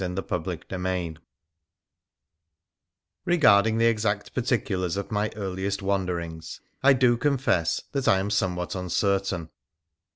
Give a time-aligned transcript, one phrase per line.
[0.03, 0.57] CHAPTER
[0.87, 1.13] I
[3.23, 9.51] Regarding {he exact particulars of my earliest wanderings, I do confess I am somewhat uncertain.